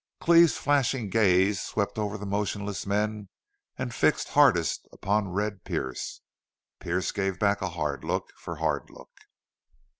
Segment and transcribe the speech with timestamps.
[0.19, 3.29] Cleve's flashing gaze swept over the motionless men
[3.77, 6.21] and fixed hardest upon Red Pearce.
[6.79, 9.11] Pearce gave back hard look for hard look.